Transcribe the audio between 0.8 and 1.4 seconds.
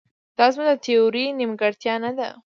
تیورۍ